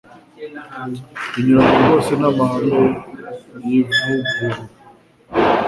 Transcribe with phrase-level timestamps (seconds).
[1.33, 2.81] binyuranye rwose n’amahame
[3.67, 4.57] y’ivugurura